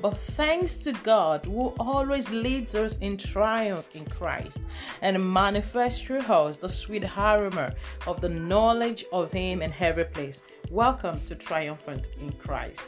[0.00, 4.58] But thanks to God who always leads us in triumph in Christ
[5.02, 7.74] and manifests through us the sweet aroma
[8.06, 10.40] of the knowledge of Him in every place.
[10.70, 12.80] Welcome to Triumphant in Christ.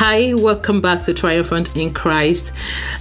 [0.00, 2.52] Hi, welcome back to Triumphant in Christ.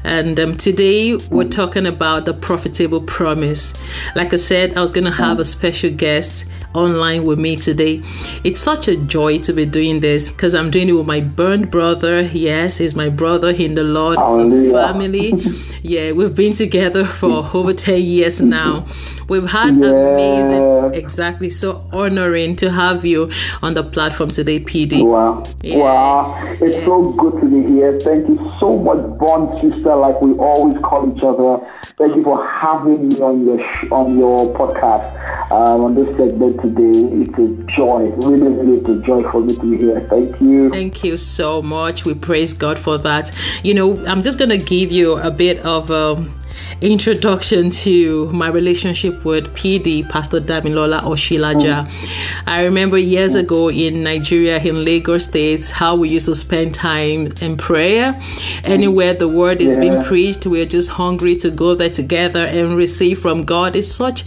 [0.04, 3.75] And um, today we're talking about the profitable promise.
[4.16, 8.01] Like I said, I was going to have a special guest online with me today.
[8.43, 11.70] It's such a joy to be doing this because I'm doing it with my burned
[11.70, 12.21] brother.
[12.21, 15.34] Yes, he's my brother in the Lord, family.
[15.84, 18.87] yeah, we've been together for over 10 years now.
[19.29, 19.87] We've had yeah.
[19.87, 23.31] amazing, exactly, so honoring to have you
[23.61, 25.05] on the platform today, PD.
[25.05, 25.43] Wow.
[25.61, 25.77] Yeah.
[25.77, 26.55] Wow.
[26.61, 26.86] It's yeah.
[26.86, 28.00] so good to be here.
[28.00, 31.65] Thank you so much, Bond Sister, like we always call each other.
[31.97, 36.61] Thank you for having me on your sh- on your podcast um, on this segment
[36.61, 37.00] today.
[37.22, 40.02] It's a joy, really, really it's a joy for me to be here.
[40.09, 40.69] Thank you.
[40.69, 42.06] Thank you so much.
[42.06, 43.31] We praise God for that.
[43.64, 45.91] You know, I'm just going to give you a bit of.
[45.91, 46.34] Um,
[46.81, 51.86] introduction to my relationship with PD, Pastor Damilola Oshilaja.
[51.86, 52.44] Mm.
[52.47, 53.39] I remember years mm.
[53.39, 58.13] ago in Nigeria, in Lagos State, how we used to spend time in prayer.
[58.13, 58.69] Mm.
[58.69, 59.81] Anywhere the word is yeah.
[59.81, 63.75] being preached, we're just hungry to go there together and receive from God.
[63.75, 64.23] It's such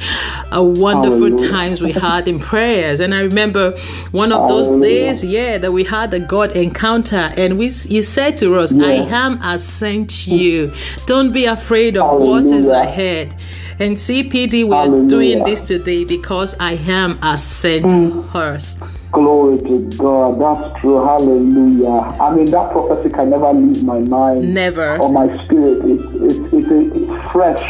[0.53, 1.51] a wonderful Hallelujah.
[1.51, 3.01] times we had in prayers.
[3.01, 3.77] And I remember
[4.11, 5.07] one of those Hallelujah.
[5.07, 8.87] days, yeah, that we had a God encounter, and we He said to us, yeah.
[8.87, 10.73] "I am has sent you.
[11.07, 13.35] Don't be afraid of what." is ahead.
[13.81, 15.09] And CPD, we're Hallelujah.
[15.09, 18.29] doing this today because I am a sent mm.
[18.29, 18.77] horse.
[19.11, 20.39] Glory to God.
[20.39, 21.03] That's true.
[21.03, 21.89] Hallelujah.
[22.21, 24.53] I mean, that prophecy can never leave my mind.
[24.53, 24.99] Never.
[25.01, 25.81] Or my spirit.
[25.85, 27.65] It's, it's, it's, it's fresh.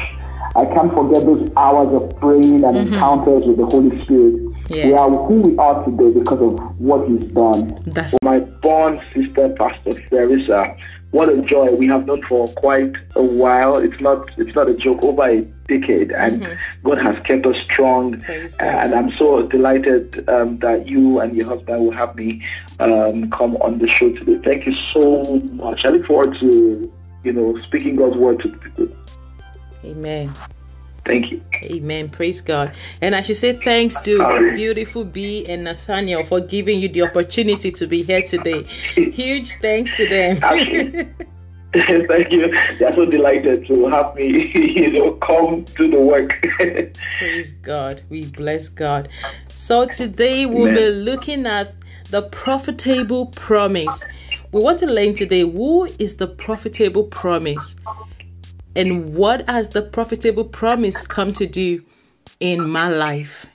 [0.57, 2.93] I can't forget those hours of praying and mm-hmm.
[2.93, 4.53] encounters with the Holy Spirit.
[4.69, 4.87] Yeah.
[4.87, 7.81] We are who we are today because of what He's done.
[7.87, 10.77] That's my born sister, Pastor Theresa
[11.11, 13.77] what a joy we have known for quite a while.
[13.77, 15.03] It's not it's not a joke.
[15.03, 16.89] Over a decade, and mm-hmm.
[16.89, 18.25] God has kept us strong.
[18.61, 22.45] And I'm so delighted um, that you and your husband will have me
[22.79, 24.39] um, come on the show today.
[24.45, 25.85] Thank you so much.
[25.85, 26.93] I look forward to
[27.25, 28.89] you know speaking God's word to people.
[29.85, 30.33] Amen.
[31.07, 31.43] Thank you.
[31.65, 32.09] Amen.
[32.09, 32.75] Praise God.
[33.01, 34.19] And I should say thanks to
[34.55, 38.63] beautiful B and Nathaniel for giving you the opportunity to be here today.
[38.95, 40.37] Huge thanks to them.
[41.73, 42.51] Thank you.
[42.79, 46.33] They're so delighted to have me, you know, come to the work.
[47.19, 48.03] Praise God.
[48.09, 49.09] We bless God.
[49.55, 50.75] So today we'll Amen.
[50.75, 51.75] be looking at
[52.11, 54.05] the profitable promise.
[54.51, 57.77] We want to learn today who is the profitable promise
[58.77, 61.85] and what has the profitable promise come to do
[62.39, 63.47] in my life?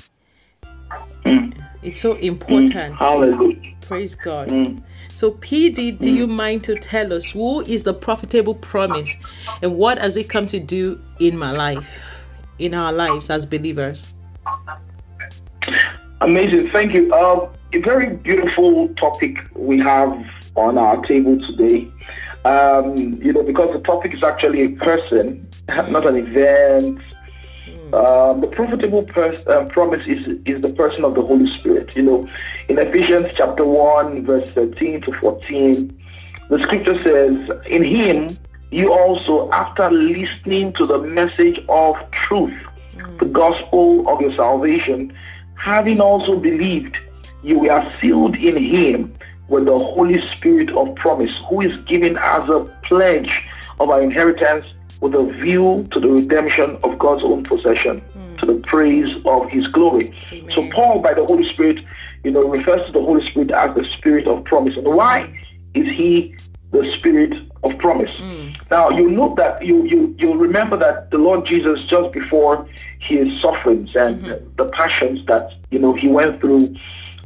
[1.25, 1.53] Mm.
[1.83, 2.73] It's so important.
[2.73, 2.97] Mm.
[2.97, 3.75] Hallelujah.
[3.81, 4.49] Praise God.
[4.49, 4.81] Mm.
[5.13, 9.15] So, PD, do you mind to tell us who is the profitable promise
[9.61, 11.87] and what has it come to do in my life,
[12.59, 14.13] in our lives as believers?
[16.21, 16.69] Amazing.
[16.71, 17.13] Thank you.
[17.13, 20.11] Uh, a very beautiful topic we have
[20.55, 21.87] on our table today.
[22.45, 27.01] Um, you know, because the topic is actually a person, not an event.
[27.67, 27.93] Mm.
[27.93, 31.95] Um, the profitable pers- uh, promise is is the person of the Holy Spirit.
[31.95, 32.29] You know,
[32.69, 35.99] in Ephesians chapter one, verse thirteen to fourteen,
[36.49, 37.35] the scripture says,
[37.65, 38.29] "In Him
[38.69, 42.53] you also, after listening to the message of truth,
[42.95, 43.19] mm.
[43.19, 45.11] the gospel of your salvation,
[45.55, 46.95] having also believed,
[47.41, 49.15] you were sealed in Him."
[49.47, 53.41] With the Holy Spirit of promise, who is given as a pledge
[53.79, 54.65] of our inheritance
[55.01, 58.37] with a view to the redemption of God's own possession, mm.
[58.39, 60.13] to the praise of his glory.
[60.31, 60.51] Amen.
[60.51, 61.79] So Paul, by the Holy Spirit,
[62.23, 64.75] you know, refers to the Holy Spirit as the spirit of promise.
[64.77, 65.23] And why
[65.73, 66.35] is he
[66.71, 67.33] the spirit
[67.63, 68.09] of promise?
[68.19, 68.55] Mm.
[68.71, 72.67] Now you note that you you you remember that the Lord Jesus just before
[72.99, 74.55] his sufferings and mm-hmm.
[74.57, 76.75] the passions that you know he went through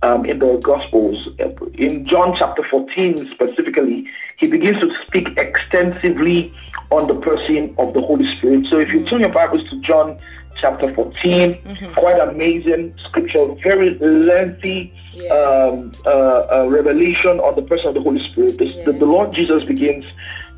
[0.01, 1.27] um, in the Gospels.
[1.73, 4.07] In John chapter 14 specifically,
[4.37, 6.53] he begins to speak extensively
[6.91, 8.65] on the person of the Holy Spirit.
[8.69, 10.17] So if you turn your Bibles to John
[10.59, 11.93] chapter 14, mm-hmm.
[11.93, 15.33] quite amazing scripture, very lengthy yeah.
[15.33, 18.57] um, uh, uh, revelation on the person of the Holy Spirit.
[18.57, 20.05] This, the, the, Lord Jesus begins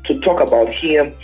[0.04, 1.14] to talk about him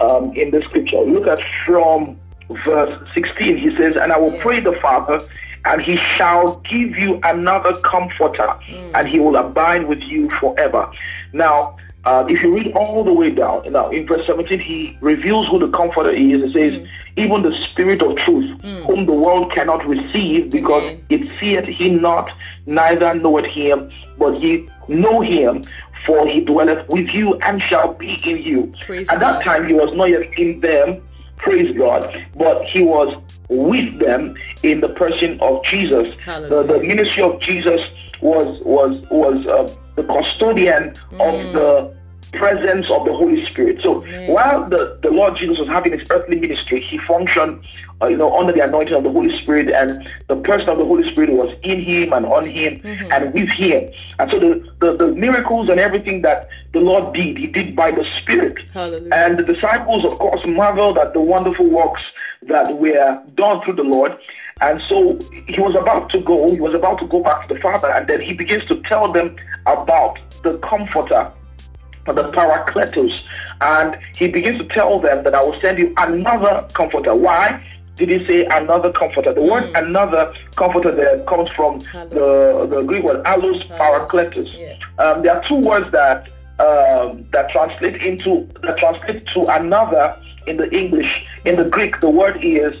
[0.00, 0.98] um, in the scripture.
[0.98, 2.18] Look at from
[2.64, 3.56] verse 16.
[3.58, 5.20] He says, And I will pray the Father
[5.66, 8.90] and he shall give you another comforter, mm.
[8.94, 10.90] and he will abide with you forever.
[11.32, 15.48] Now, uh, if you read all the way down, now in verse 17, he reveals
[15.48, 16.40] who the comforter is.
[16.44, 16.88] He says, mm.
[17.16, 18.86] Even the Spirit of truth, mm.
[18.86, 21.04] whom the world cannot receive because Amen.
[21.08, 22.30] it seeth him not,
[22.66, 25.64] neither knoweth him, but ye know him,
[26.06, 28.72] for he dwelleth with you and shall be in you.
[28.84, 29.38] Praise At God.
[29.38, 31.02] that time, he was not yet in them,
[31.36, 32.02] praise God,
[32.36, 36.04] but he was with them in the person of Jesus.
[36.24, 37.80] The, the, ministry of Jesus
[38.20, 41.20] was was was uh, the custodian mm.
[41.20, 41.96] of the
[42.32, 43.80] presence of the Holy Spirit.
[43.82, 44.30] So Amen.
[44.30, 47.64] while the, the Lord Jesus was having his earthly ministry, he functioned,
[48.02, 50.84] uh, you know, under the anointing of the Holy Spirit, and the person of the
[50.84, 53.12] Holy Spirit was in him and on him mm-hmm.
[53.12, 53.90] and with him.
[54.18, 57.90] And so the, the, the, miracles and everything that the Lord did, he did by
[57.90, 58.58] the Spirit.
[58.70, 59.14] Hallelujah.
[59.14, 62.02] And the disciples, of course, marveled at the wonderful works
[62.42, 64.16] that were done through the Lord.
[64.60, 67.60] And so he was about to go, he was about to go back to the
[67.60, 69.36] Father, and then he begins to tell them
[69.66, 71.30] about the Comforter
[72.12, 73.12] the Paracletus.
[73.60, 77.14] And he begins to tell them that I will send you another comforter.
[77.14, 77.64] Why?
[77.96, 79.32] Did he say another comforter?
[79.32, 79.50] The mm.
[79.50, 84.52] word another comforter there comes from the, the Greek word allos parakletos.
[84.54, 84.76] Yeah.
[85.02, 90.14] Um, there are two words that um, that translate into that translate to another
[90.46, 91.10] in the English.
[91.46, 92.74] In the Greek, the word is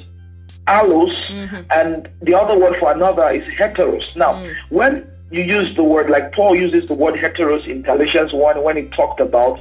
[0.68, 1.62] allos, mm-hmm.
[1.70, 4.04] and the other word for another is heteros.
[4.16, 4.54] Now, mm.
[4.68, 8.76] when you use the word like Paul uses the word heteros in Galatians 1 when
[8.76, 9.58] he talked about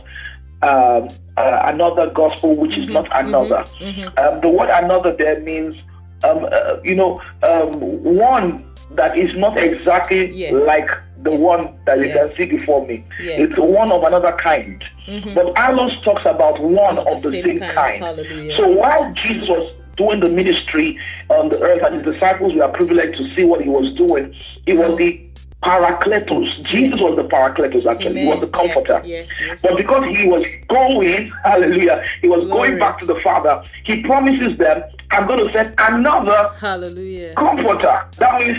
[0.62, 1.08] um,
[1.38, 3.64] uh, another gospel, which mm-hmm, is not mm-hmm, another.
[3.80, 4.18] Mm-hmm.
[4.18, 5.76] Um, the word another there means,
[6.24, 10.52] um, uh, you know, um, one that is not exactly yeah.
[10.52, 10.90] like
[11.24, 12.06] the one that yeah.
[12.06, 13.04] you can see before me.
[13.20, 13.42] Yeah.
[13.42, 14.84] It's one of another kind.
[15.08, 15.34] Mm-hmm.
[15.34, 18.02] But Allos talks about one of, of the, same, same kind.
[18.02, 18.54] kind.
[18.56, 23.18] So while Jesus was doing the ministry on the earth and his disciples were privileged
[23.18, 24.36] to see what he was doing,
[24.66, 24.98] it was mm-hmm.
[24.98, 25.25] the
[25.66, 26.64] Paracletos.
[26.68, 28.22] Jesus was the Paracletos, actually.
[28.22, 28.24] Amen.
[28.24, 29.02] He was the comforter.
[29.04, 29.18] Yeah.
[29.18, 29.62] Yes, yes.
[29.64, 32.70] But because he was going, hallelujah, he was Glory.
[32.70, 37.34] going back to the Father, he promises them, I'm going to send another hallelujah.
[37.34, 38.08] comforter.
[38.18, 38.58] That means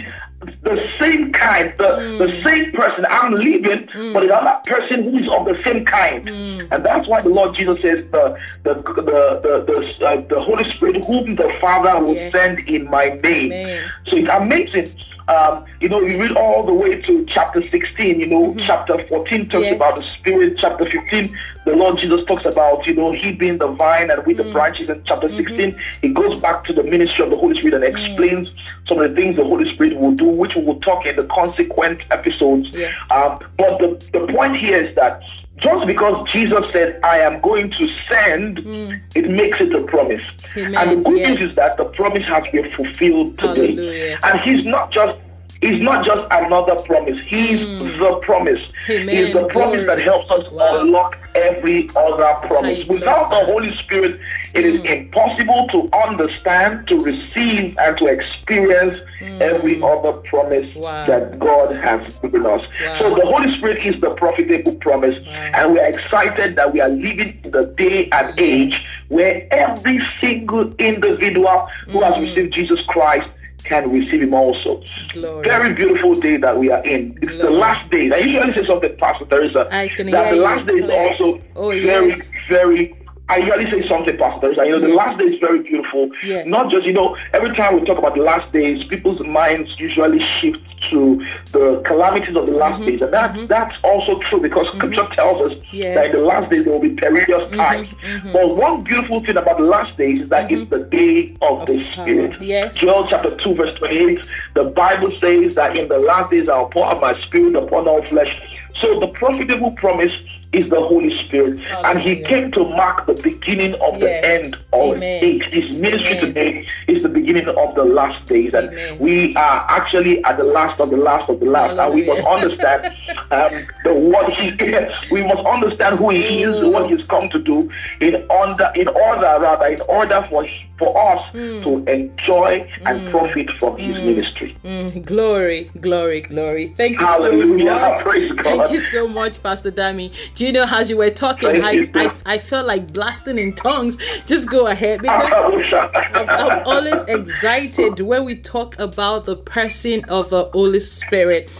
[0.62, 2.18] the same kind, the, mm.
[2.18, 3.06] the same person.
[3.08, 4.12] I'm leaving, mm.
[4.12, 6.26] but another person who is of the same kind.
[6.26, 6.68] Mm.
[6.72, 9.02] And that's why the Lord Jesus says the the the
[9.42, 12.32] the the, uh, the Holy Spirit, whom the Father will yes.
[12.32, 13.52] send in my name.
[13.52, 13.90] Amen.
[14.08, 14.86] So it's amazing
[15.28, 18.60] um, you know, you read all the way to chapter 16, you know, mm-hmm.
[18.66, 19.74] chapter 14 talks yes.
[19.74, 23.66] about the Spirit, chapter 15, the Lord Jesus talks about, you know, He being the
[23.66, 24.42] vine and we mm-hmm.
[24.42, 24.52] the mm.
[24.52, 24.88] branches.
[24.88, 25.72] In chapter mm-hmm.
[25.72, 28.08] 16, it goes back to the ministry of the Holy Spirit and mm.
[28.08, 28.48] explains
[28.88, 31.24] some of the things the Holy Spirit will do, which we will talk in the
[31.24, 32.72] consequent episodes.
[32.72, 32.92] Yeah.
[33.10, 35.22] Um, but the, the point here is that
[35.58, 39.00] just because Jesus said, I am going to send, mm.
[39.14, 40.22] it makes it a promise.
[40.56, 40.74] Amen.
[40.74, 41.38] And the good yes.
[41.38, 43.74] news is that the promise has been fulfilled today.
[43.74, 44.18] Hallelujah.
[44.22, 45.18] And He's not just
[45.60, 47.18] He's not just another promise.
[47.26, 47.98] He's mm.
[47.98, 48.60] the promise.
[48.90, 49.08] Amen.
[49.08, 49.86] He's the promise Glory.
[49.86, 50.80] that helps us wow.
[50.80, 52.84] unlock every other promise.
[52.86, 54.20] Without the Holy Spirit,
[54.54, 54.74] it mm.
[54.74, 59.40] is impossible to understand, to receive, and to experience mm.
[59.40, 61.06] every other promise wow.
[61.06, 62.60] that God has given us.
[62.84, 62.98] Wow.
[62.98, 66.90] So the Holy Spirit is the profitable promise, and we are excited that we are
[66.90, 72.26] living in the day and age where every single individual who has mm.
[72.26, 73.28] received Jesus Christ
[73.66, 74.82] can receive him also.
[75.12, 75.46] Glory.
[75.46, 77.18] Very beautiful day that we are in.
[77.22, 77.42] It's Glory.
[77.42, 78.10] the last day.
[78.12, 82.30] I usually say something, Pastor Teresa, that the last day is also oh, very, yes.
[82.48, 82.94] very
[83.28, 84.52] I usually say something, Pastor.
[84.52, 86.10] You know, the last day is very beautiful.
[86.22, 86.46] Yes.
[86.46, 90.20] Not just, you know, every time we talk about the last days, people's minds usually
[90.40, 90.60] shift
[90.90, 92.90] to the calamities of the last mm-hmm.
[92.90, 93.02] days.
[93.02, 93.46] And that, mm-hmm.
[93.46, 94.78] that's also true because mm-hmm.
[94.78, 95.96] scripture tells us yes.
[95.96, 97.56] that in the last days there will be perilous mm-hmm.
[97.56, 97.88] times.
[97.88, 98.32] Mm-hmm.
[98.32, 100.70] But one beautiful thing about the last days is that it's mm-hmm.
[100.70, 102.40] the day of, of the Spirit.
[102.40, 102.76] Yes.
[102.76, 104.24] Joel chapter 2, verse 28,
[104.54, 108.04] the Bible says that in the last days I'll pour out my spirit upon all
[108.04, 108.40] flesh.
[108.80, 110.12] So the profitable promise
[110.56, 111.60] is the Holy Spirit.
[111.60, 111.88] Hallelujah.
[111.88, 114.00] And he came to mark the beginning of yes.
[114.00, 115.24] the end of Amen.
[115.24, 115.42] age.
[115.52, 116.24] His ministry Amen.
[116.24, 118.54] today is the beginning of the last days.
[118.54, 118.98] And Amen.
[118.98, 121.76] we are actually at the last of the last of the last.
[121.76, 121.84] Hallelujah.
[121.84, 122.86] And we must understand
[123.30, 124.50] um, the what he
[125.10, 127.70] we must understand who he is, what he's come to do
[128.00, 130.46] in order in order rather in order for
[130.78, 131.62] for us mm.
[131.64, 133.10] to enjoy and mm.
[133.10, 134.04] profit from his mm.
[134.04, 134.56] ministry.
[134.62, 135.00] Hmm.
[135.00, 136.68] Glory, glory, glory.
[136.68, 137.98] Thank you Hallelujah.
[137.98, 138.42] so much.
[138.44, 140.12] Thank you so much, Pastor Dami.
[140.34, 143.96] Do you know, as you were talking, I, I, I, felt like blasting in tongues.
[144.26, 145.32] Just go ahead because
[146.14, 151.50] I'm, I'm always excited when we talk about the person of the Holy Spirit.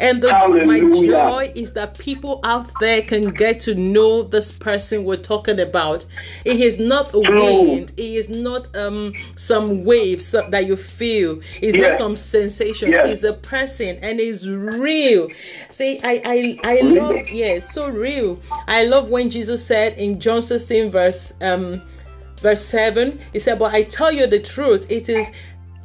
[0.00, 0.28] And the,
[0.66, 5.58] my joy is that people out there can get to know this person we're talking
[5.58, 6.06] about.
[6.44, 7.92] He is not a wind.
[7.96, 11.40] He is not um some waves that you feel.
[11.60, 11.88] It's yeah.
[11.88, 12.92] not some sensation.
[12.92, 13.06] Yeah.
[13.06, 15.28] He's a person and he's real.
[15.70, 18.38] See, I I I love yeah, so real.
[18.68, 21.82] I love when Jesus said in John 16 verse um
[22.40, 25.28] verse 7 he said but i tell you the truth it is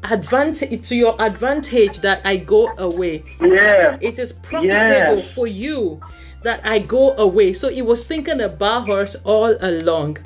[0.04, 3.24] advantage to your advantage that I go away.
[3.42, 3.98] Yeah.
[4.02, 5.34] It is profitable yeah.
[5.34, 6.02] for you
[6.42, 7.54] that I go away.
[7.54, 10.18] So he was thinking about us all along.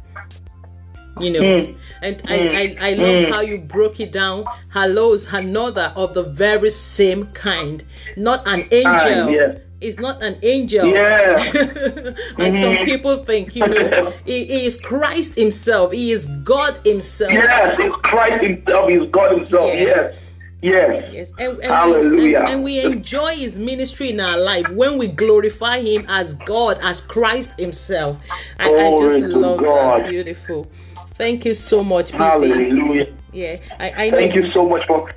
[1.19, 1.77] You know, mm.
[2.03, 2.29] and mm.
[2.29, 3.31] I, I, I love mm.
[3.31, 4.46] how you broke it down.
[4.75, 7.84] Allos another of the very same kind,
[8.15, 9.31] not an angel.
[9.31, 10.88] yeah is not an angel.
[10.88, 11.34] Yeah.
[11.36, 12.55] like mm-hmm.
[12.55, 15.91] some people think, you know, he, he, is Christ Himself.
[15.91, 17.31] He is God Himself.
[17.31, 18.89] Yes, it's Christ Himself.
[18.89, 19.74] He's God Himself.
[19.74, 19.88] Yes.
[19.88, 20.15] yes.
[20.62, 21.13] Yes.
[21.13, 21.31] Yes.
[21.38, 22.15] And, and Hallelujah.
[22.15, 26.34] We, and, and, we enjoy his ministry in our life when we glorify him as
[26.34, 28.17] God, as Christ himself.
[28.57, 30.03] I, I just love God.
[30.03, 30.10] that.
[30.10, 30.67] Beautiful.
[31.13, 32.24] Thank you so much, Peter.
[32.24, 33.13] Hallelujah.
[33.31, 33.57] Yeah.
[33.79, 34.17] I, I know.
[34.17, 35.12] Thank you so much for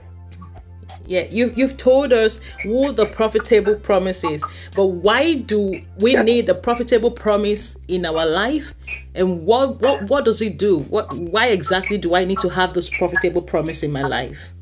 [1.11, 4.45] yeah, you've you've told us who the profitable promise is,
[4.76, 8.73] but why do we need a profitable promise in our life?
[9.17, 10.79] And what what what does it do?
[10.79, 14.52] What why exactly do I need to have this profitable promise in my life?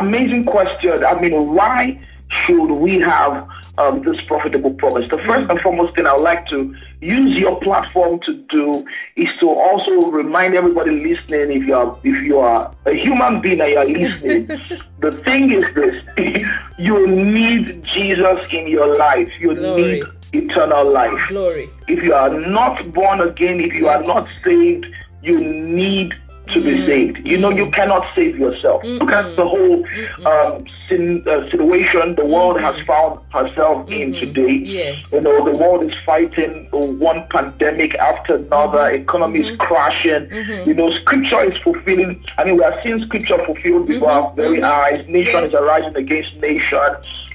[0.00, 1.04] Amazing question.
[1.06, 3.46] I mean, why should we have
[3.78, 5.08] um, this profitable promise?
[5.10, 8.86] The first and foremost thing I would like to use your platform to do
[9.16, 13.60] is to also remind everybody listening, if you are if you are a human being
[13.60, 14.46] and you are listening,
[15.00, 16.46] the thing is this:
[16.78, 19.30] you need Jesus in your life.
[19.40, 20.00] You Glory.
[20.00, 21.28] need eternal life.
[21.28, 21.70] Glory.
[21.88, 24.04] If you are not born again, if you yes.
[24.04, 24.86] are not saved,
[25.22, 26.14] you need
[26.52, 26.86] to be mm.
[26.86, 27.26] saved.
[27.26, 28.82] You know, you cannot save yourself.
[28.82, 29.84] mm Look at the whole
[30.26, 34.24] um, sin, uh, situation the world has found herself in mm-hmm.
[34.24, 34.54] today.
[34.64, 35.12] Yes.
[35.12, 39.02] You know, the world is fighting one pandemic after another, mm-hmm.
[39.02, 39.56] economy is mm-hmm.
[39.56, 40.66] crashing.
[40.66, 42.24] You know, scripture is fulfilling.
[42.38, 45.06] I mean, we are seeing scripture fulfilled before our very eyes.
[45.08, 45.48] Nation yes.
[45.48, 46.90] is arising against nation.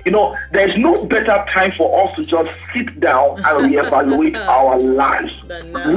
[0.06, 4.80] You know, there's no better time for us to just sit down and reevaluate our
[4.80, 5.34] lives.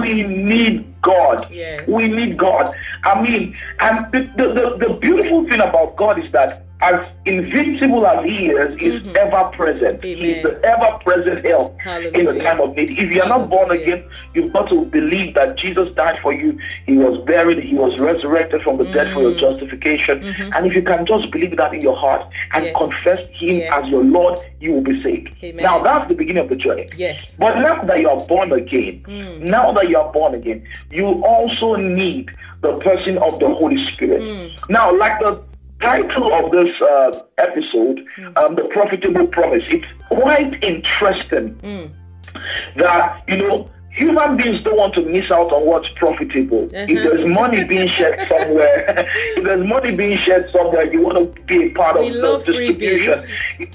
[0.02, 1.50] We need God.
[1.50, 1.88] Yes.
[1.88, 2.74] We need God.
[3.04, 8.06] I mean, and the, the, the, the beautiful thing about God is that as invincible
[8.06, 9.16] as he is, is mm-hmm.
[9.16, 10.02] ever present.
[10.02, 12.18] He's the ever present help Hallelujah.
[12.18, 12.90] in the time of need.
[12.90, 16.58] If you are not born again, you've got to believe that Jesus died for you.
[16.86, 18.94] He was buried, he was resurrected from the mm-hmm.
[18.94, 19.40] dead for your mm.
[19.40, 20.20] justification.
[20.20, 20.52] Mm-hmm.
[20.54, 22.74] And if you can just believe that in your heart and yes.
[22.76, 23.70] confess him yes.
[23.84, 25.36] as your Lord, you will be saved.
[25.44, 25.62] Amen.
[25.62, 26.88] Now that's the beginning of the journey.
[26.96, 27.36] Yes.
[27.36, 29.40] But now that you are born again, mm.
[29.40, 32.30] now that you are born again, you also need
[32.62, 34.20] the person of the Holy Spirit.
[34.20, 34.68] Mm.
[34.68, 35.42] Now, like the
[35.82, 38.42] title of this uh, episode, mm.
[38.42, 41.90] um, The Profitable Promise, it's quite interesting mm.
[42.76, 43.70] that, you know,
[44.00, 46.64] human beings don't want to miss out on what's profitable.
[46.64, 46.86] Uh-huh.
[46.88, 51.42] If there's money being shared somewhere, if there's money being shared somewhere, you want to
[51.42, 53.18] be a part we of the distribution.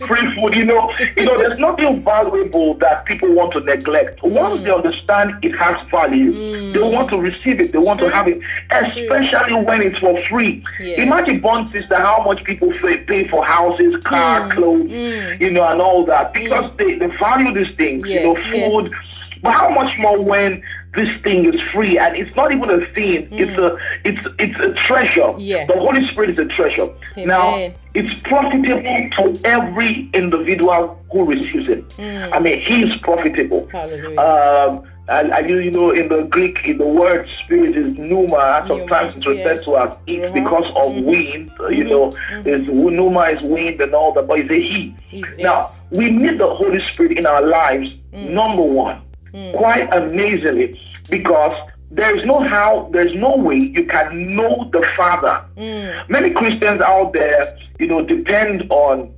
[0.08, 4.24] Free food, you know, you know, there's nothing valuable that people want to neglect.
[4.24, 4.64] Once mm.
[4.64, 6.74] they understand it has value, mm.
[6.74, 8.10] they want to receive it, they want True.
[8.10, 8.40] to have it,
[8.72, 9.60] especially True.
[9.60, 10.64] when it's for free.
[10.80, 11.00] Yes.
[11.00, 14.52] Imagine, Bond sister, how much people pay for houses, car, mm.
[14.52, 15.40] clothes, mm.
[15.40, 16.78] you know, and all that because mm.
[16.78, 18.22] they, they value these things, yes.
[18.22, 18.92] you know, food.
[18.92, 19.16] Yes
[19.52, 20.64] how much more when
[20.96, 23.40] this thing is free and it's not even a thing, mm.
[23.40, 25.34] it's a it's it's a treasure.
[25.38, 25.68] Yes.
[25.68, 26.90] The Holy Spirit is a treasure.
[27.18, 27.28] Amen.
[27.28, 31.88] Now it's profitable to every individual who receives it.
[31.90, 32.34] Mm.
[32.34, 33.68] I mean, he is profitable.
[33.68, 34.20] Hallelujah.
[34.20, 38.66] Um, and, and you, you know, in the Greek, in the word spirit is pneuma.
[38.68, 39.66] Sometimes it's referred yes.
[39.66, 40.34] to as it uh-huh.
[40.34, 41.06] because of mm-hmm.
[41.06, 41.52] wind.
[41.52, 41.74] Mm-hmm.
[41.74, 42.50] You know, mm-hmm.
[42.50, 44.96] is pneuma is wind and all that, but it's a he.
[45.38, 48.32] Now, we need the Holy Spirit in our lives, mm.
[48.32, 49.05] number one
[49.36, 49.58] mm.
[49.58, 51.56] quite amazingly because
[51.92, 55.46] there is no how, there's no way you can know the Father.
[55.58, 56.10] Mm.
[56.10, 59.14] Many Christians out there, you know, depend on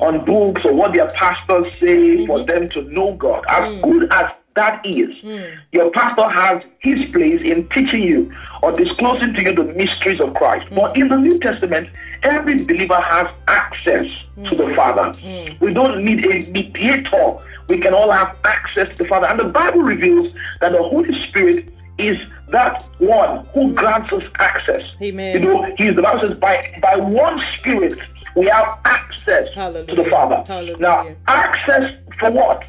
[0.00, 2.26] on books or what their pastors say mm-hmm.
[2.26, 3.44] for them to know God.
[3.48, 3.82] As mm.
[3.82, 5.56] good as that is, mm.
[5.72, 10.34] your pastor has his place in teaching you or disclosing to you the mysteries of
[10.34, 10.68] Christ.
[10.70, 10.76] Mm.
[10.76, 11.88] But in the New Testament,
[12.24, 14.48] every believer has access mm.
[14.48, 15.16] to the Father.
[15.20, 15.60] Mm.
[15.60, 17.36] We don't need a mediator.
[17.68, 19.26] We can all have access to the Father.
[19.26, 23.74] And the Bible reveals that the Holy Spirit is that one who mm.
[23.76, 24.82] grants us access.
[25.00, 25.34] Amen.
[25.34, 27.98] You know, he's the Bible says by by one spirit
[28.34, 29.86] we have access Hallelujah.
[29.86, 30.44] to the Father.
[30.46, 30.78] Hallelujah.
[30.78, 32.64] Now, access for what?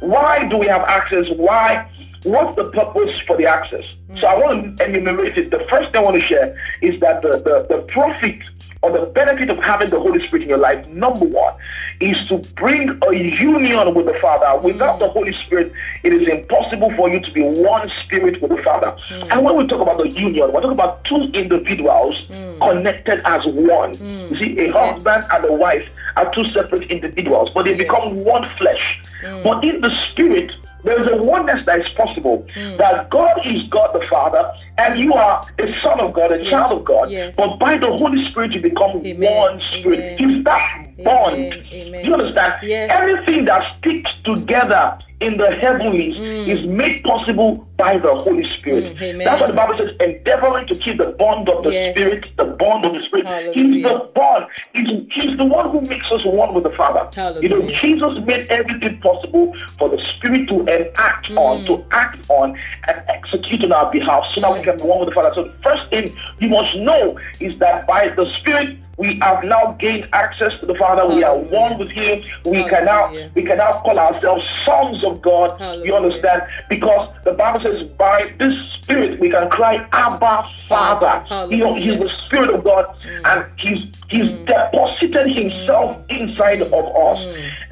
[0.00, 1.26] Why do we have access?
[1.36, 1.90] Why?
[2.24, 3.84] What's the purpose for the access?
[4.20, 5.50] So I want to enumerate it.
[5.50, 8.38] The first thing I want to share is that the, the, the profit
[8.84, 11.54] or the benefit of having the Holy Spirit in your life, number one,
[12.00, 14.60] is to bring a union with the Father.
[14.60, 15.72] Without the Holy Spirit,
[16.02, 18.94] it is impossible for you to be one spirit with the Father.
[19.08, 19.32] Hmm.
[19.32, 22.62] And when we talk about the union, we're talking about two individuals hmm.
[22.62, 23.94] connected as one.
[23.94, 24.34] Hmm.
[24.34, 28.46] You see, a husband and a wife are two separate individuals, but they become one
[28.58, 29.00] flesh.
[29.42, 30.52] But in the spirit,
[30.84, 32.46] there is a oneness that is possible.
[32.54, 36.50] That God is God the Father, and you are a son of God, a Yes.
[36.50, 37.10] child of God.
[37.10, 37.34] Yes.
[37.36, 39.34] But by the Holy Spirit, you become Amen.
[39.36, 40.00] one spirit.
[40.00, 40.30] Amen.
[40.30, 41.36] It's that bond.
[41.72, 42.04] Amen.
[42.04, 42.54] You understand?
[42.62, 42.90] Yes.
[42.92, 46.16] Everything that sticks together in the heavenlies
[46.48, 48.96] is made possible by the Holy Spirit.
[48.96, 49.24] Mm.
[49.24, 51.94] That's what the Bible says, endeavoring to keep the bond of the Yes.
[51.96, 53.54] Spirit, the bond of the Spirit.
[53.54, 54.46] He's the bond.
[54.74, 57.08] He's, he's the one who makes us one with the Father.
[57.40, 62.58] You know, Jesus made everything possible for the Spirit to enact on, to act on,
[62.88, 65.32] and execute on our behalf so that we can be one with the Father.
[65.34, 69.72] So the first thing you must know is that by the Spirit, we have now
[69.80, 71.04] gained access to the Father.
[71.06, 72.22] We are one with Him.
[72.44, 75.50] We can now we can now call ourselves sons of God.
[75.84, 76.42] You understand?
[76.68, 81.24] Because the Bible says, by this Spirit we can cry, Abba, Father.
[81.50, 82.84] You know, He's the Spirit of God,
[83.24, 83.78] and He's
[84.10, 87.18] He's deposited Himself inside of us,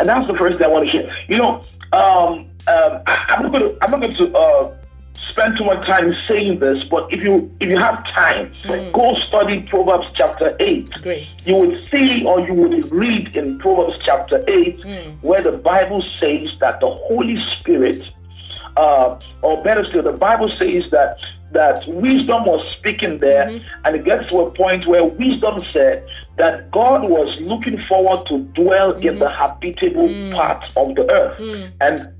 [0.00, 1.16] and that's the first thing I want to share.
[1.28, 4.36] You know, um, um, I, I'm not going to I'm not going to.
[4.36, 4.76] Uh,
[5.30, 8.92] spend too much time saying this but if you if you have time mm.
[8.92, 11.28] go study proverbs chapter 8 Great.
[11.46, 15.22] you would see or you would read in Proverbs chapter 8 mm.
[15.22, 18.02] where the Bible says that the Holy Spirit,
[18.76, 21.16] uh, or better still, the Bible says that
[21.52, 23.84] that wisdom was speaking there, mm-hmm.
[23.84, 26.06] and it gets to a point where wisdom said
[26.38, 29.18] that God was looking forward to dwell in mm-hmm.
[29.18, 30.34] the habitable mm.
[30.34, 31.38] part of the earth.
[31.80, 32.12] And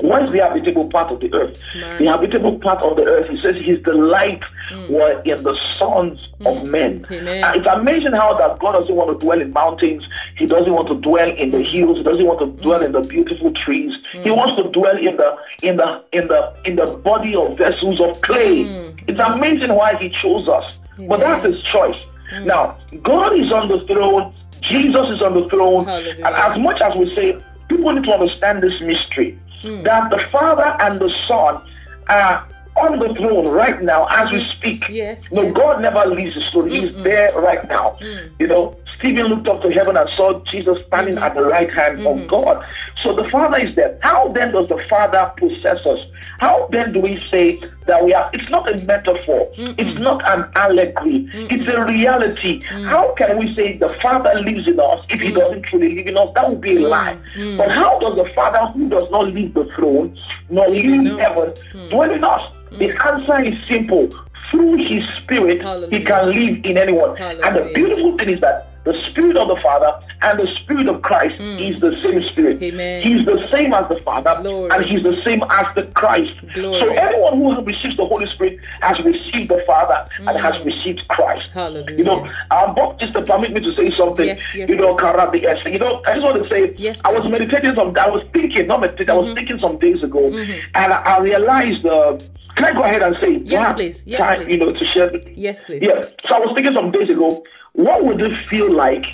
[0.00, 1.62] is the habitable part of the earth?
[1.98, 4.90] The habitable part of the earth, he says, his delight mm.
[4.90, 6.46] were in the sons mm.
[6.46, 7.06] of men.
[7.10, 7.44] Amen.
[7.44, 10.02] And it's amazing how that God doesn't want to dwell in mountains.
[10.36, 11.72] He doesn't want to dwell in the mm.
[11.72, 11.98] hills.
[11.98, 13.92] He doesn't want to dwell in the beautiful trees.
[14.12, 18.00] He wants to dwell in the in the in the in the body of vessels
[18.00, 18.62] of clay.
[19.06, 22.04] It's amazing why He chose us, but that's His choice.
[22.42, 24.34] Now, God is on the throne.
[24.62, 26.24] Jesus is on the throne, Hallelujah.
[26.24, 29.82] and as much as we say, people need to understand this mystery Hmm.
[29.82, 31.62] that the Father and the Son
[32.08, 34.50] are on the throne right now as we hmm.
[34.58, 34.88] speak.
[34.90, 35.56] Yes, No, yes.
[35.56, 36.68] God never leaves his throne.
[36.68, 37.96] He's there right now.
[38.00, 38.28] Hmm.
[38.38, 42.06] You know, Stephen looked up to heaven and saw Jesus standing at the right hand
[42.06, 42.64] of God.
[43.02, 43.98] So the Father is there.
[44.02, 45.98] How then does the Father possess us?
[46.38, 48.30] How then do we say that we are?
[48.32, 49.50] It's not a metaphor.
[49.56, 51.28] It's not an allegory.
[51.34, 52.62] It's a reality.
[52.64, 56.16] How can we say the Father lives in us if He doesn't truly live in
[56.16, 56.28] us?
[56.34, 57.18] That would be a lie.
[57.58, 60.18] But how does the Father who does not leave the throne
[60.50, 61.54] nor Live in leave heaven
[61.90, 62.54] dwell in us?
[62.78, 64.08] The answer is simple.
[64.50, 67.16] Through His Spirit, He can live in anyone.
[67.18, 69.92] And the beautiful thing is that the Spirit of the Father
[70.22, 72.62] and the Spirit of Christ is the same Spirit.
[72.62, 73.02] Amen.
[73.02, 74.70] He's the same as the Father, Glory.
[74.70, 76.34] and He's the same as the Christ.
[76.54, 76.86] Glory.
[76.86, 81.48] So anyone who receives the Holy Spirit has received the Father and has received Christ.
[81.52, 81.96] Hallelujah.
[81.98, 84.26] You know, um, Bob, just to permit me to say something.
[84.26, 84.94] Yes, yes, you know.
[84.94, 85.58] Karabi, yes.
[85.64, 87.96] You know, I just want to say, Yes, I was meditating some.
[87.98, 89.10] I was thinking, not meditating.
[89.10, 89.34] I was Mm-hmm.
[89.34, 91.84] thinking some days ago, and I, I realized.
[91.86, 92.18] Uh,
[92.56, 93.42] can I go ahead and say?
[93.44, 94.02] Yes, please.
[94.06, 94.52] Yes, time, please.
[94.60, 95.10] You know, to share.
[95.34, 95.82] Yes, please.
[95.82, 96.02] Yeah.
[96.28, 97.42] So I was thinking some days ago,
[97.74, 99.04] what would it feel like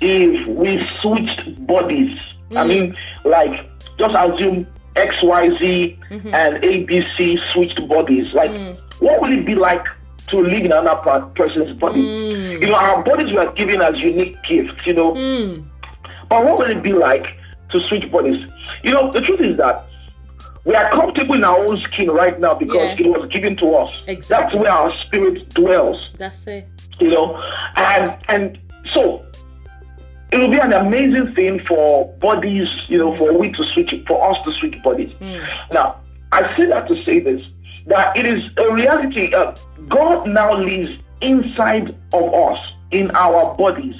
[0.00, 2.16] if we switched bodies?
[2.52, 2.68] I Mm.
[2.68, 3.64] mean, like,
[3.98, 6.34] just assume X, Y, Z, Mm-hmm.
[6.34, 8.32] and A, B, C switched bodies.
[8.34, 8.76] Like, Mm.
[9.00, 9.84] what would it be like
[10.28, 12.02] to live in another person's body?
[12.02, 12.60] Mm.
[12.60, 15.12] You know, our bodies were given as unique gifts, you know.
[15.14, 15.64] Mm.
[16.28, 17.26] But what would it be like
[17.70, 18.44] to switch bodies?
[18.82, 19.84] You know, the truth is that
[20.64, 23.06] we are comfortable in our own skin right now because Yeah.
[23.06, 23.96] it was given to us.
[24.08, 24.58] Exactly.
[24.58, 26.66] That's where our spirit dwells That's it.
[27.00, 27.36] You know
[27.76, 28.58] and and
[28.92, 29.24] so
[30.32, 34.30] it will be an amazing thing for bodies you know for we to switch for
[34.30, 35.12] us to switch bodies.
[35.72, 36.00] Now
[36.32, 37.42] i say that to say this
[37.86, 39.54] that it is a reality uh,
[39.88, 42.58] god now lives inside of us
[42.90, 43.94] in our bodies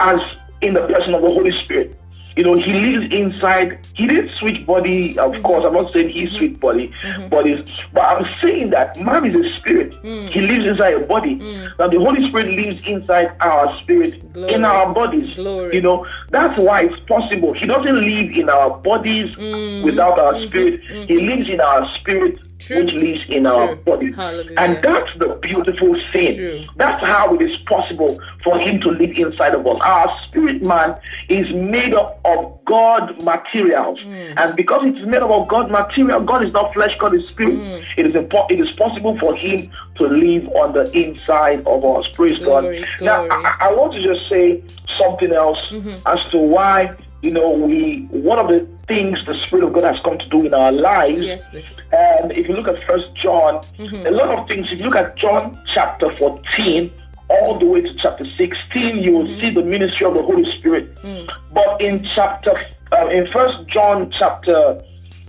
[0.00, 0.18] as
[0.62, 1.99] in the person of the holy spirit
[2.36, 3.86] you know, he lives inside.
[3.94, 5.42] He didn't switch body, of mm-hmm.
[5.42, 5.64] course.
[5.64, 6.36] I'm not saying he mm-hmm.
[6.36, 7.28] switched body, mm-hmm.
[7.28, 9.92] bodies, but I'm saying that man is a spirit.
[10.02, 10.28] Mm.
[10.30, 11.36] He lives inside a body.
[11.36, 11.78] Mm.
[11.78, 14.54] Now, the Holy Spirit lives inside our spirit, Glory.
[14.54, 15.36] in our bodies.
[15.36, 15.74] Glory.
[15.74, 17.52] You know, that's why it's possible.
[17.52, 19.84] He doesn't live in our bodies mm.
[19.84, 20.80] without our spirit.
[21.08, 22.84] He lives in our spirit True.
[22.84, 24.12] which lives in our body.
[24.12, 24.54] Hallelujah.
[24.58, 26.36] And that's the beautiful thing.
[26.36, 26.64] True.
[26.76, 29.78] That's how it is possible for him to live inside of us.
[29.82, 33.98] Our spirit man is made up of God materials.
[34.02, 34.32] Hmm.
[34.38, 37.26] And because it is made up of God material, God is not flesh, God is
[37.30, 37.56] spirit.
[37.56, 38.00] Hmm.
[38.00, 42.06] It is impo- it is possible for him to live on the inside of us.
[42.14, 43.04] Praise Glory, God.
[43.04, 43.28] Now.
[43.30, 44.62] I, I want to just say
[44.98, 45.94] something else Mm-hmm.
[46.06, 49.96] as to why you know we one of the things the Spirit of God has
[50.04, 51.78] come to do in our lives Yes, please.
[51.92, 54.06] and if you look at First John, Mm-hmm.
[54.06, 54.66] a lot of things.
[54.70, 56.90] If you look at John chapter fourteen,
[57.28, 59.40] all the way to chapter sixteen, you will Mm-hmm.
[59.40, 60.94] see the ministry of the Holy Spirit.
[61.02, 61.30] Mm.
[61.52, 62.52] But in chapter,
[62.92, 64.82] uh, in First John chapter,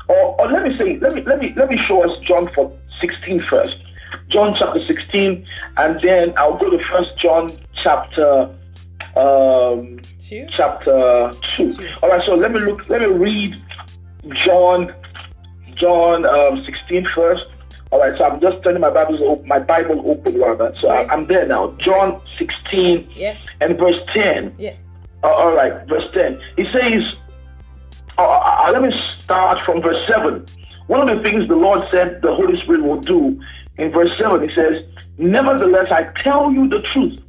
[0.07, 2.71] or, or let me say, let me let me let me show us John for
[2.99, 3.77] 16 first.
[4.29, 5.45] John chapter sixteen,
[5.77, 7.49] and then I'll go to First John
[7.83, 8.49] chapter.
[9.15, 10.47] Um, Two.
[10.55, 11.73] chapter 2.
[11.73, 11.87] Two.
[12.01, 13.55] All right, so let me look, let me read
[14.45, 14.93] John,
[15.75, 17.45] John um, 16 first.
[17.91, 20.73] All right, so I'm just turning my Bible open, my Bible open rather.
[20.79, 21.71] So I, I'm there now.
[21.79, 23.37] John 16 Yeah.
[23.59, 24.55] and verse 10.
[24.57, 24.75] Yeah.
[25.23, 26.41] Uh, all right, verse 10.
[26.57, 27.03] It says,
[28.17, 30.45] uh, uh, let me start from verse 7.
[30.87, 33.41] One of the things the Lord said the Holy Spirit will do
[33.77, 34.83] in verse 7, He says,
[35.17, 37.19] Nevertheless, I tell you the truth.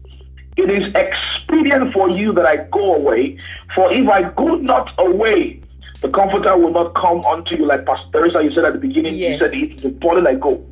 [0.56, 3.38] It is expedient for you that I go away,
[3.74, 5.60] for if I go not away,
[6.02, 9.14] the Comforter will not come unto you, like Pastor Teresa, you said at the beginning.
[9.14, 9.40] Yes.
[9.40, 10.64] You said it is important I go.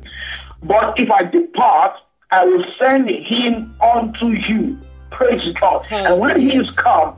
[0.63, 1.97] But if I depart,
[2.29, 4.77] I will send him unto you.
[5.09, 5.85] Praise God.
[5.89, 7.15] And when he is come,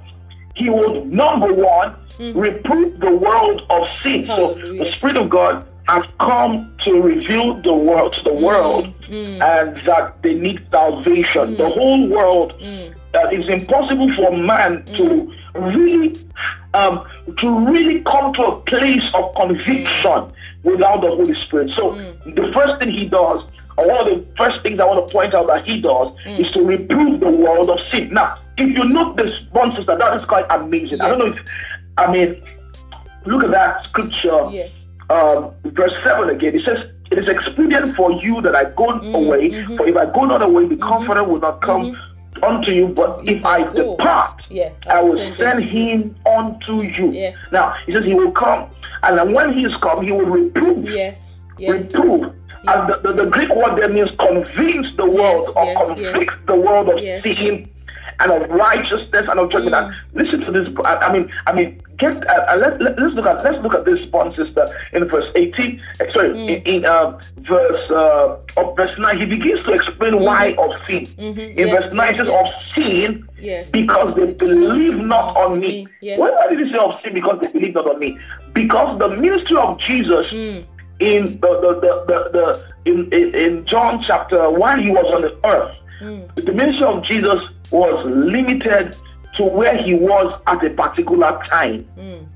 [0.56, 2.38] he will, number one, hmm.
[2.38, 4.26] reprove the world of sin.
[4.28, 8.94] So the Spirit of God has come to reveal the world to the mm, world
[9.08, 9.42] mm.
[9.42, 11.58] and that they need salvation.
[11.58, 11.74] The mm.
[11.74, 12.54] whole world
[13.14, 16.16] that it's impossible for man to really
[16.74, 17.06] um,
[17.40, 21.72] to really come to a place of conviction without the Holy Spirit.
[21.76, 21.92] So
[22.26, 23.44] the first thing he does,
[23.78, 26.50] or one of the first things I want to point out that he does, is
[26.54, 28.14] to reprove the world of sin.
[28.14, 31.02] Now, if you look this one sister, that is quite amazing.
[31.02, 31.40] I don't know if
[31.98, 32.42] I mean
[33.26, 34.82] look at that scripture Yes.
[35.10, 36.56] Um, verse 7 again.
[36.56, 36.80] It says,
[37.12, 39.78] It is expedient for you that I go Mm, away, mm-hmm.
[39.78, 41.96] for if I go not away, the Comforter will not come
[42.42, 42.88] unto you.
[42.88, 47.12] But if, I, go, depart, yeah, I I'll send him unto you.
[47.12, 47.36] Yeah.
[47.52, 48.70] Now, he says he will come,
[49.04, 50.86] and then when he is come, he will reprove.
[50.90, 51.34] Yes.
[51.58, 51.94] Yes.
[51.94, 52.22] Reprove.
[52.24, 52.34] Yes.
[52.66, 56.48] And the, the, the Greek word there means convince the world Yes, or yes, convict
[56.48, 57.24] the world of Yes.
[57.24, 57.70] sin
[58.20, 59.76] and of righteousness and of judgment.
[59.76, 59.88] Mm.
[59.88, 60.68] And listen to this.
[60.86, 62.14] I, I mean, I mean, get.
[62.28, 65.30] Uh, uh, let, let, let's look at let's look at this one sister in verse
[65.36, 65.82] eighteen.
[66.02, 66.50] uh, sorry, Mm.
[66.66, 71.04] in, in uh, verse uh, of verse nine, he begins to explain why of sin.
[71.18, 71.38] Mhm.
[71.58, 72.46] In Yes, verse nine, yes, it says yes.
[72.46, 73.72] of sin Yes.
[73.72, 75.88] because they believe not on me.
[76.02, 76.18] Yes.
[76.20, 78.18] Why did he say of sin because they believe not on me?
[78.54, 80.64] Because the ministry of Jesus Mm.
[81.00, 85.22] in the the, the, the, the in, in in John chapter one, he was on
[85.22, 86.36] the earth, Mm.
[86.36, 87.40] the ministry of Jesus
[87.72, 88.96] was limited
[89.38, 91.88] to where he was at a particular time.
[91.98, 92.28] Mm.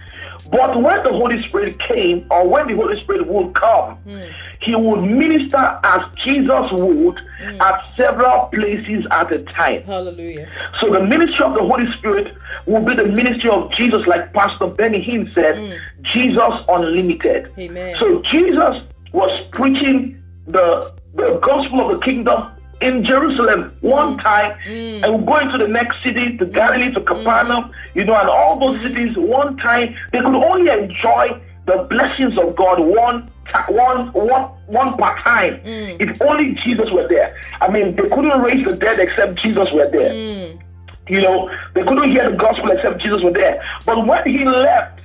[0.51, 4.21] But when the Holy Spirit came, or when the Holy Spirit would come, hmm.
[4.61, 7.61] he would minister as Jesus would hmm.
[7.61, 9.81] at several places at a time.
[9.83, 10.49] Hallelujah.
[10.79, 12.35] So the ministry of the Holy Spirit
[12.65, 15.77] will be the ministry of Jesus, like Pastor Benny Hinn said, hmm.
[16.13, 17.51] Jesus Unlimited.
[17.57, 17.97] Amen.
[17.99, 24.23] So Jesus was preaching the the gospel of the kingdom in Jerusalem one mm.
[24.23, 25.03] time mm.
[25.03, 26.53] and going to the next city, to mm.
[26.53, 29.95] Galilee, to Capernaum, you know, and all those cities one time.
[30.11, 33.31] They could only enjoy the blessings of God one
[33.69, 35.61] one one one part time.
[35.65, 37.35] If only Jesus were there.
[37.61, 40.11] I mean, they couldn't raise the dead except Jesus were there.
[40.11, 40.61] Mm.
[41.07, 43.63] You know, they couldn't hear the gospel except Jesus were there.
[43.85, 44.99] But when he left,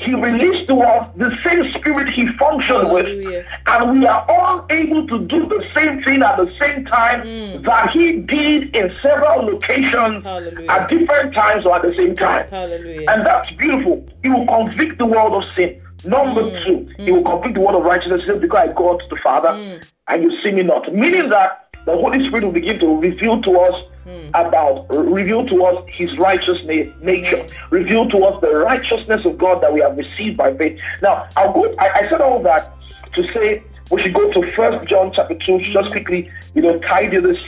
[0.00, 3.38] he released to us the same spirit he functioned Hallelujah.
[3.38, 3.46] with.
[3.66, 7.90] And we are all able to do the same thing at the same time that
[7.90, 10.70] he did in several locations Hallelujah.
[10.70, 12.46] at different times or at the same time.
[12.50, 13.10] Hallelujah.
[13.10, 14.06] And that's beautiful.
[14.22, 15.80] He will convict the world of sin.
[16.04, 16.64] Number Mm.
[16.64, 18.22] two, he will convict the world of righteousness.
[18.40, 19.82] Because I go to the Father Mm.
[20.08, 20.92] and you see me not.
[20.94, 23.74] Meaning that the Holy Spirit will begin to reveal to us
[24.08, 24.28] Mm.
[24.30, 29.60] about, reveal to us his righteous na- nature, reveal to us the righteousness of God
[29.62, 30.80] that we have received by faith.
[31.02, 32.72] Now, I'll go, I, I said all that
[33.14, 35.72] to say we should go to First John chapter 2, Mm-hmm.
[35.72, 37.38] just quickly, you know, tidy this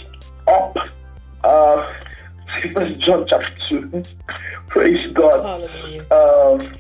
[0.47, 0.77] up.
[1.45, 1.95] Uh,
[2.75, 4.03] First John chapter 2.
[4.69, 5.43] Praise God.
[5.43, 6.07] Hallelujah.
[6.13, 6.77] Um,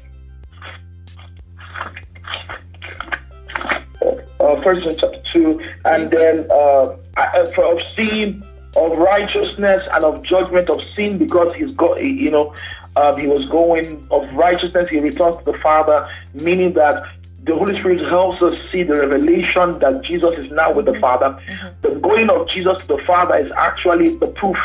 [4.40, 6.12] uh, First John chapter two, and Yes.
[6.12, 8.42] then uh, uh, for sin,
[8.76, 12.54] of righteousness, and of judgment of sin, because he's got, you know,
[12.96, 14.90] um, he was going of righteousness.
[14.90, 17.04] He returns to the Father, meaning that
[17.44, 21.38] the Holy Spirit helps us see the revelation that Jesus is now with the Father.
[21.82, 24.58] The going of Jesus to the Father is actually the proof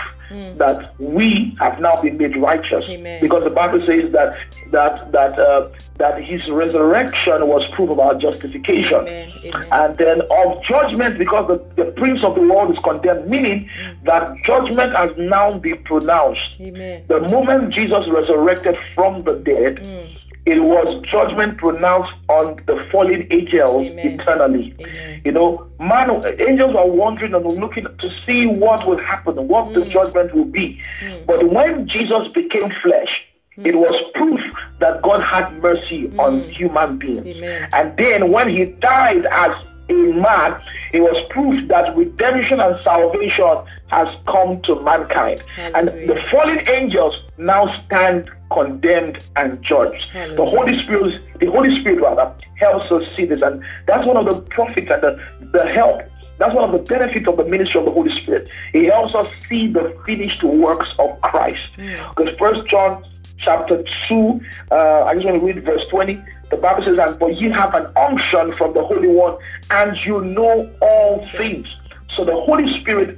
[0.57, 2.85] that we have now been made righteous.
[2.89, 3.21] Amen.
[3.21, 4.37] Because the Bible says that
[4.71, 9.31] that that uh, that His resurrection was proof of our justification, Amen.
[9.45, 9.67] Amen.
[9.71, 13.69] and then of judgment because the, the prince of the world is condemned, meaning
[14.03, 16.41] that judgment has now been pronounced.
[17.07, 20.09] The moment Jesus resurrected from the dead, Mm.
[20.45, 24.19] It was judgment pronounced on the fallen angels Amen.
[24.19, 24.73] eternally.
[24.79, 25.21] Amen.
[25.25, 29.73] You know, man, angels are wondering and looking to see what will happen, what Mm.
[29.73, 30.79] the judgment will be.
[31.25, 33.09] But when Jesus became flesh,
[33.57, 33.65] Mm.
[33.67, 34.41] it was proof
[34.79, 37.25] that God had mercy on human beings.
[37.25, 37.67] Amen.
[37.73, 39.51] And then when he died as
[39.89, 40.55] a man,
[40.93, 45.41] it was proof that redemption and salvation has come to mankind.
[45.57, 50.03] And the fallen angels now stand condemned and judged.
[50.35, 54.25] The Holy Spirit, the Holy Spirit rather, helps us see this, and that's one of
[54.31, 55.11] the profits and the,
[55.55, 56.01] the help.
[56.37, 58.49] That's one of the benefits of the ministry of the Holy Spirit.
[58.73, 61.67] It helps us see the finished works of Christ.
[62.09, 62.91] Because First John
[63.39, 64.41] chapter two,
[64.71, 66.15] uh, I just want to read verse twenty.
[66.49, 69.35] The Bible says, "And for ye have an unction from the Holy One,
[69.71, 71.67] and you know all things."
[72.15, 73.17] So the Holy Spirit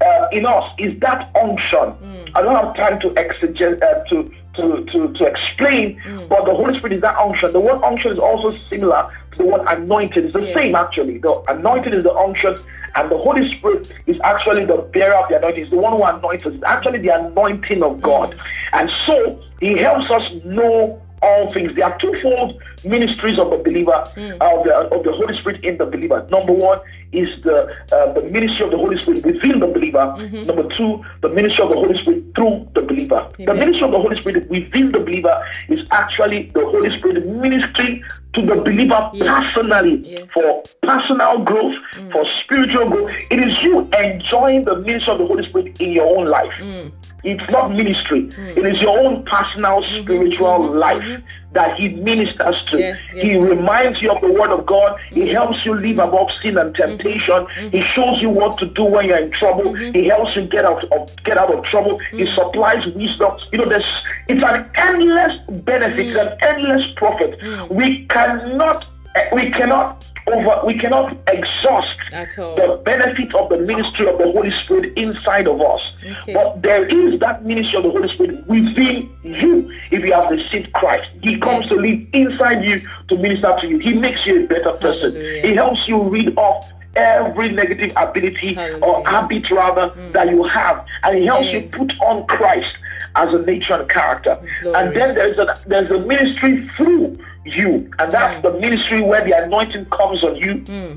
[0.00, 1.88] uh, in us is that unction.
[2.34, 6.28] I don't have time to exegete, uh, to, to, to, to explain, mm.
[6.28, 7.52] but the Holy Spirit is that unction.
[7.52, 10.24] The word unction is also similar to the word anointed.
[10.26, 10.54] It's the Yes.
[10.54, 11.18] same actually.
[11.18, 12.56] The anointed is the unction,
[12.96, 15.62] and the Holy Spirit is actually the bearer of the anointing.
[15.62, 16.54] It's the one who anoints us.
[16.54, 18.32] It's actually the anointing of God.
[18.34, 18.38] Mm.
[18.72, 21.74] And so he helps us know all things.
[21.74, 24.40] There are twofold ministries of the believer, hmm.
[24.40, 26.26] uh, of, the, of the Holy Spirit in the believer.
[26.30, 26.80] Number one
[27.12, 30.14] is the uh, the ministry of the Holy Spirit within the believer.
[30.18, 30.42] Mm-hmm.
[30.42, 33.28] Number two, the ministry of the Holy Spirit through the believer.
[33.38, 38.04] The ministry of the Holy Spirit within the believer is actually the Holy Spirit ministering
[38.34, 39.52] to the believer Yes.
[39.52, 40.24] personally Yeah.
[40.34, 42.12] for personal growth, mm.
[42.12, 43.10] for spiritual growth.
[43.30, 46.52] It is you enjoying the ministry of the Holy Spirit in your own life.
[46.60, 46.92] Mm.
[47.24, 48.28] It's not ministry.
[48.28, 48.56] Mm.
[48.58, 50.02] It is your own personal mm-hmm.
[50.04, 50.78] spiritual mm-hmm.
[50.78, 52.78] life that He ministers to.
[52.78, 53.22] Yeah, yeah.
[53.22, 54.98] He reminds you of the Word of God.
[55.10, 55.32] He mm-hmm.
[55.32, 56.00] helps you live mm-hmm.
[56.00, 57.46] above sin and temptation.
[57.46, 57.76] Mm-hmm.
[57.76, 59.74] He shows you what to do when you're in trouble.
[59.74, 61.98] He helps you get out of get out of trouble.
[62.10, 63.32] He supplies wisdom.
[63.52, 63.84] You know, there's
[64.28, 67.40] it's an endless benefit, it's an endless profit.
[67.40, 67.70] Mm.
[67.72, 74.18] We cannot eh, we cannot over we cannot exhaust the benefit of the ministry of
[74.18, 75.80] the Holy Spirit inside of us.
[76.04, 76.34] Okay.
[76.34, 80.72] But there is that ministry of the Holy Spirit within you if you have received
[80.72, 81.08] Christ.
[81.22, 83.78] He comes to live inside you to minister to you.
[83.78, 85.14] He makes you a better person.
[85.14, 85.46] Hallelujah.
[85.46, 89.08] He helps you read off every negative ability or Hallelujah.
[89.08, 90.12] habit rather mm.
[90.12, 92.74] that you have and he helps you put on Christ
[93.14, 94.38] as a nature and character.
[94.62, 94.76] Glory.
[94.76, 99.32] And then there's a there's a ministry through you, and that's the ministry where the
[99.44, 100.54] anointing comes on you.
[100.66, 100.96] Hmm.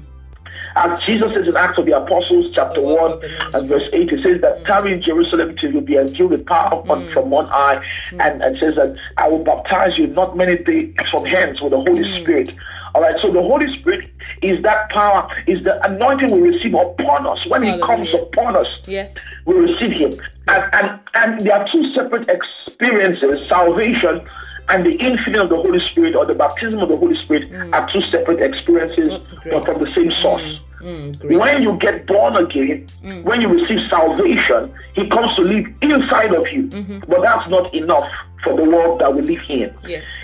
[0.74, 3.60] As Jesus says in Acts of the Apostles, chapter The 1 of the ministry.
[3.60, 4.66] and verse 8, it says that hmm.
[4.66, 7.14] tarry in Jerusalem till you be endued with power on, hmm.
[7.14, 11.26] from on high, and, and says that I will baptize you not many days from
[11.26, 12.56] hence with the Holy Spirit.
[12.94, 14.10] All right, so the Holy Spirit
[14.42, 17.40] is that power, is the anointing we receive upon us.
[17.48, 19.08] When He comes upon us, Yeah.
[19.46, 20.12] we receive him.
[20.48, 24.28] And, and, and there are two separate experiences salvation
[24.72, 27.74] and the infilling of the Holy Spirit or the baptism of the Holy Spirit mm.
[27.74, 29.54] are two separate experiences, mm, great.
[29.54, 30.42] but from the same source.
[30.42, 31.38] Mm, mm, great.
[31.38, 32.88] When you get born again,
[33.24, 36.64] when you receive salvation, He comes to live inside of you.
[36.68, 37.00] Mm-hmm.
[37.00, 38.08] But that's not enough
[38.46, 39.76] for the world that we live in.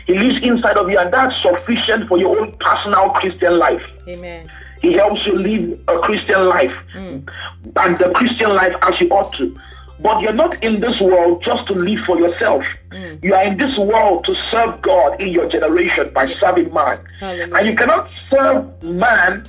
[0.05, 3.85] He lives inside of you, and that's sufficient for your own personal Christian life.
[4.07, 4.49] Amen.
[4.81, 6.77] He helps you live a Christian life
[7.75, 9.59] and the Christian life as you ought to.
[9.99, 12.63] But you're not in this world just to live for yourself.
[12.91, 13.23] Mm.
[13.23, 16.99] You are in this world to serve God in your generation by serving man.
[17.19, 17.55] Hallelujah.
[17.55, 19.43] And you cannot serve man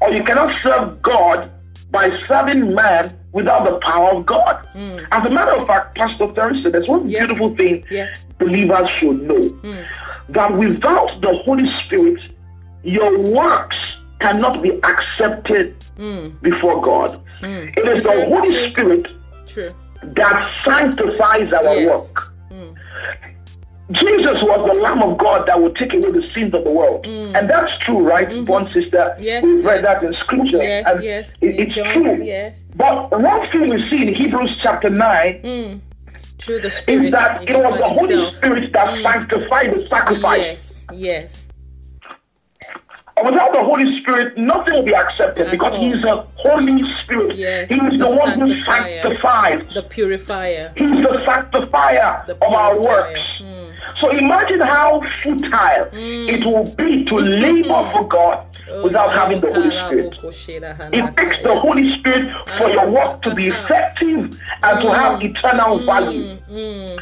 [0.00, 1.50] or you cannot serve God
[1.90, 4.66] by serving man without the power of God.
[4.74, 5.06] Mm.
[5.10, 7.20] As a matter of fact, Pastor Terry said there's one Yes.
[7.20, 8.26] beautiful thing Yes.
[8.38, 9.86] believers should know mm.
[10.30, 12.20] that without the Holy Spirit,
[12.82, 13.76] your works
[14.20, 15.74] cannot be accepted
[16.42, 17.18] before God.
[17.42, 18.70] It is the Holy.
[18.70, 19.06] Spirit
[19.46, 19.72] True.
[20.02, 22.12] that sanctifies our Yes.
[22.12, 22.32] work.
[22.50, 22.74] Mm.
[23.92, 27.04] Jesus was the Lamb of God that would take away the sins of the world.
[27.04, 27.34] Mm.
[27.34, 28.46] And that's true, right, mm-hmm.
[28.50, 29.14] one sister?
[29.18, 29.22] Mm.
[29.22, 29.84] Yes, We've read yes.
[29.84, 30.62] that in scripture.
[30.62, 31.34] Yes, and yes.
[31.40, 32.22] it- it's John, true.
[32.22, 32.64] yes.
[32.74, 35.80] But one thing we see in Hebrews chapter 9 mm.
[36.38, 37.04] Through the Spirit.
[37.06, 38.34] is that it was the Holy himself.
[38.36, 40.40] Spirit that sanctified the sacrifice.
[40.40, 40.86] Yes.
[40.92, 41.48] Yes.
[43.16, 45.80] And Without the Holy Spirit, nothing will be accepted At because all.
[45.92, 47.36] He's a Holy Spirit.
[47.36, 49.74] Yes, He is the, the one who sanctifies.
[49.74, 50.72] The purifier.
[50.76, 53.20] He's the sanctifier The of our works.
[53.40, 53.74] Mm.
[54.00, 56.28] So imagine how futile Mm.
[56.28, 58.46] it will be to labor for God
[58.82, 60.14] without having the Holy Spirit.
[60.92, 65.84] It takes the Holy Spirit for your work to be effective and to have eternal
[65.84, 66.38] value.
[66.50, 66.98] Mm.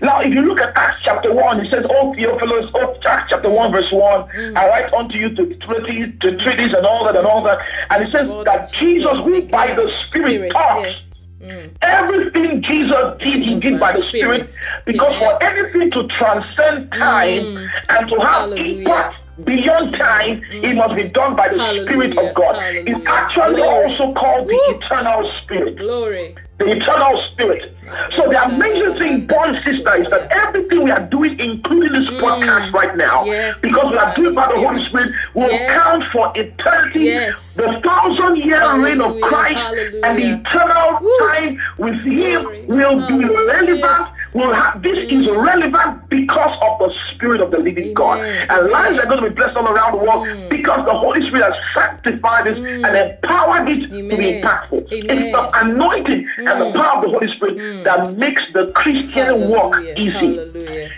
[0.00, 3.48] Now, if you look at Acts chapter 1, it says, Oh, Theophilus, oh, Acts chapter
[3.50, 7.26] 1, verse 1, I write unto you to treaties, to treaties and all that and
[7.26, 7.58] all that.
[7.90, 10.94] And it says Lord, that that Jesus, who by the Spirit Spirit, taught, yeah.
[11.42, 11.70] Mm.
[11.82, 14.52] Everything Jesus did, he did by the Spirit.
[14.84, 17.70] Because for anything to transcend time Mm.
[17.90, 18.78] and to have Hallelujah.
[18.80, 22.56] impact beyond time, it must be done by the Spirit of God.
[22.74, 23.84] It's actually Glory.
[23.84, 24.76] also called the Woo.
[24.76, 25.76] eternal spirit.
[25.76, 26.34] Glory.
[26.58, 27.75] The eternal spirit.
[28.16, 32.72] So the amazing thing, born sister, is that everything we are doing, including this podcast
[32.72, 33.26] right now, Mm.
[33.26, 33.60] Yes.
[33.60, 35.82] because we are doing by the Holy Spirit, will Yes.
[35.82, 37.54] count for eternity, Yes.
[37.54, 39.22] the thousand year reign of Hallelujah.
[39.28, 41.18] Christ, and the eternal Woo.
[41.20, 42.66] time with Him Glory.
[42.68, 43.28] will be Hallelujah.
[43.28, 43.48] Mm.
[43.54, 44.04] relevant.
[44.34, 48.98] Will have this is relevant because of the Spirit of the Living God, and lives
[48.98, 50.48] are going to be blessed all around the world Mm.
[50.50, 54.92] because the Holy Spirit has sanctified it and empowered it to be impactful.
[54.92, 55.18] Amen.
[55.18, 58.16] It's the anointing and the power of the Holy Spirit that mm.
[58.16, 60.36] makes the Christian walk easy.
[60.36, 60.90] Hallelujah.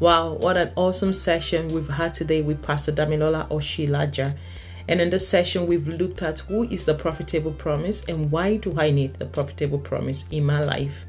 [0.00, 4.34] Wow, what an awesome session we've had today with Pastor Damilola Oshilaja.
[4.88, 8.74] And in this session, we've looked at who is the profitable promise and why do
[8.78, 11.04] I need the profitable promise in my life.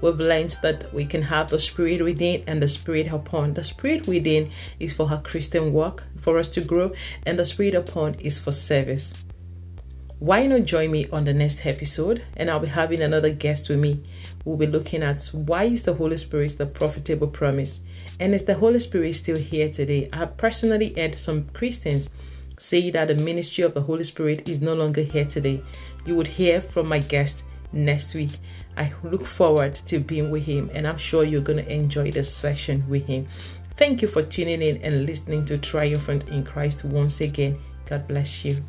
[0.00, 3.54] We've learned that we can have the spirit within and the spirit upon.
[3.54, 6.92] The spirit within is for our Christian work, for us to grow,
[7.26, 9.12] and the spirit upon is for service.
[10.20, 12.22] Why not join me on the next episode?
[12.36, 14.02] And I'll be having another guest with me.
[14.44, 17.80] We'll be looking at why is the Holy Spirit the profitable promise?
[18.20, 20.10] And is the Holy Spirit still here today?
[20.12, 22.10] I have personally heard some Christians
[22.58, 25.62] say that the ministry of the Holy Spirit is no longer here today.
[26.04, 28.38] You would hear from my guest next week.
[28.76, 32.30] I look forward to being with him, and I'm sure you're going to enjoy this
[32.30, 33.26] session with him.
[33.76, 37.58] Thank you for tuning in and listening to Triumphant in Christ once again.
[37.86, 38.62] God bless you.